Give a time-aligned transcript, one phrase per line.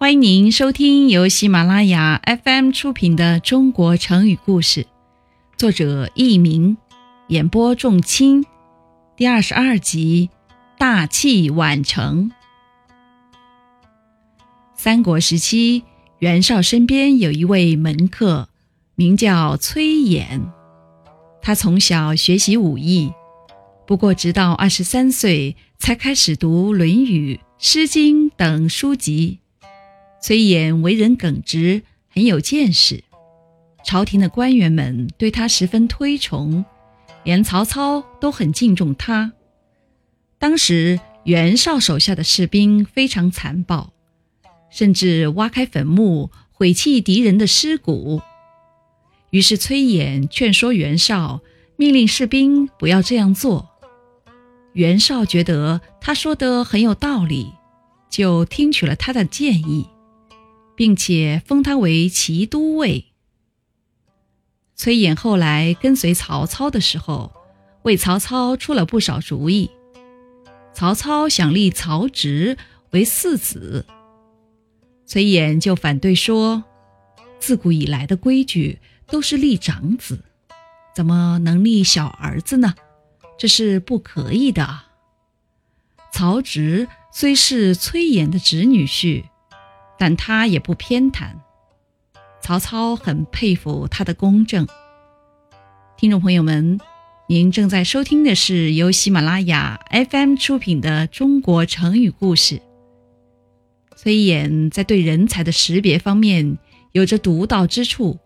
[0.00, 4.84] 欢迎您收听由喜马拉雅 FM 出品的《中国成语故事》，
[5.58, 6.78] 作者佚名，
[7.28, 8.46] 演播仲卿，
[9.14, 10.30] 第二十二集
[10.78, 12.30] 《大器晚成》。
[14.74, 15.82] 三国时期，
[16.20, 18.48] 袁绍身边有一位门客，
[18.94, 20.40] 名叫崔琰。
[21.42, 23.12] 他从小学习武艺，
[23.86, 29.40] 不过直到二十三岁才开始读《论语》《诗经》等书籍。
[30.20, 33.02] 崔琰为人耿直，很有见识，
[33.84, 36.64] 朝廷的官员们对他十分推崇，
[37.24, 39.32] 连曹操都很敬重他。
[40.38, 43.92] 当时袁绍手下的士兵非常残暴，
[44.70, 48.20] 甚至挖开坟墓毁弃敌人的尸骨。
[49.30, 51.40] 于是崔琰劝说袁绍，
[51.76, 53.70] 命令士兵不要这样做。
[54.74, 57.52] 袁绍觉得他说的很有道理，
[58.10, 59.88] 就听取了他的建议。
[60.80, 63.04] 并且封他为骑都尉。
[64.74, 67.34] 崔琰后来跟随曹操的时候，
[67.82, 69.70] 为曹操出了不少主意。
[70.72, 72.56] 曹操想立曹植
[72.92, 73.84] 为嗣子，
[75.04, 76.64] 崔琰就反对说
[77.38, 80.24] ：“自古以来的规矩都是立长子，
[80.96, 82.74] 怎么能立小儿子呢？
[83.38, 84.84] 这是不可以的。”
[86.10, 89.24] 曹植虽是崔琰的侄女婿。
[90.00, 91.28] 但他也不偏袒，
[92.40, 94.66] 曹操很佩服他的公正。
[95.98, 96.80] 听众朋友们，
[97.28, 99.78] 您正在收听的是由喜马拉雅
[100.10, 102.54] FM 出品的《中国成语故事》。
[103.94, 106.56] 崔琰在对人才的识别方面
[106.92, 108.18] 有着独到之处。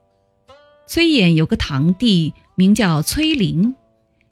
[0.86, 3.74] 崔琰有个堂弟名叫崔林，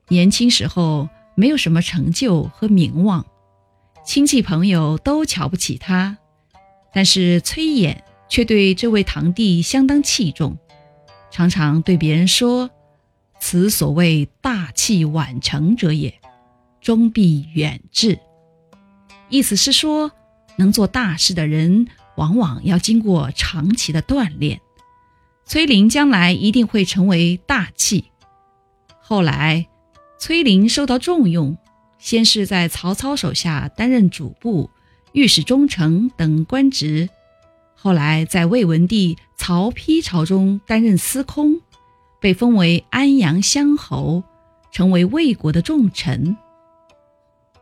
[0.07, 3.27] 年轻时候没有什么成就和名望，
[4.07, 6.19] 亲戚朋友都瞧不起他。
[6.93, 7.97] 但是崔琰
[8.29, 10.57] 却对这位堂弟相当器重，
[11.31, 12.70] 常常对别人说
[13.41, 16.20] ：“此所谓大器晚成者也，
[16.80, 18.19] 终必远志。”
[19.30, 20.13] 意思是说，
[20.57, 21.86] 能做大事的人
[22.17, 24.61] 往往要经过长期的锻炼。
[25.47, 28.05] 崔林将来一定会成为大器。
[29.01, 29.67] 后来，
[30.19, 31.57] 崔林受到重用，
[31.98, 34.70] 先是在曹操手下担任主簿。
[35.12, 37.08] 御史中丞等官职，
[37.74, 41.61] 后来在魏文帝曹丕朝中担任司空，
[42.18, 44.23] 被封为安阳乡侯，
[44.70, 46.36] 成为魏国的重臣。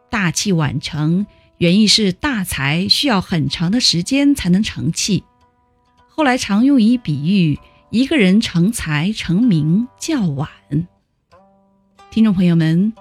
[0.08, 1.26] 大器晚成，
[1.58, 5.24] 原意是大才需要很长的时间才能成器，
[6.08, 7.58] 后来常用以比喻
[7.90, 10.48] 一个人成才成名较晚。
[12.12, 12.92] 听众朋友们，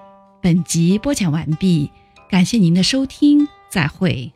[0.42, 1.90] 本集播讲完毕，
[2.28, 4.32] 感谢您的收听，再会。